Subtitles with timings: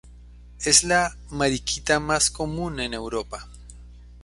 [0.65, 3.47] Es la mariquita más común en Europa.